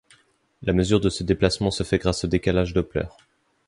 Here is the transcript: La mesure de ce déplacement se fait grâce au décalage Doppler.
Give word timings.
La 0.63 0.73
mesure 0.73 0.99
de 0.99 1.09
ce 1.11 1.21
déplacement 1.23 1.69
se 1.69 1.83
fait 1.83 1.99
grâce 1.99 2.23
au 2.23 2.27
décalage 2.27 2.73
Doppler. 2.73 3.05